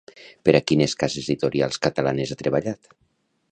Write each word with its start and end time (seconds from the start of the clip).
Per 0.47 0.53
a 0.59 0.61
quines 0.71 0.95
cases 1.03 1.27
editorials 1.29 1.79
catalanes 1.85 2.31
ha 2.37 2.41
treballat? 2.43 2.93